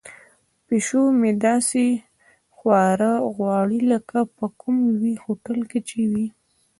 پیشو 0.67 1.01
مې 1.19 1.31
داسې 1.45 1.85
خواړه 2.55 3.11
غواړي 3.35 3.79
لکه 3.91 4.17
په 4.35 4.45
کوم 4.61 4.77
لوی 4.95 5.13
هوټل 5.23 5.59
کې 5.69 5.79
چې 5.89 5.99
وي. 6.11 6.27